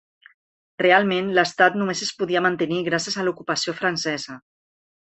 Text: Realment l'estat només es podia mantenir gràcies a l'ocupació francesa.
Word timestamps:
Realment 0.83 1.29
l'estat 1.39 1.77
només 1.81 2.03
es 2.07 2.11
podia 2.23 2.43
mantenir 2.49 2.83
gràcies 2.91 3.21
a 3.25 3.29
l'ocupació 3.29 3.79
francesa. 3.85 4.43